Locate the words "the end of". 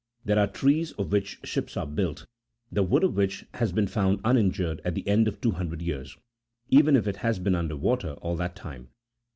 4.95-5.39